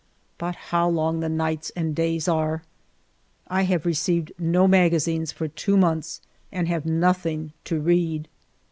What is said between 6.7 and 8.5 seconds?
nothing to read.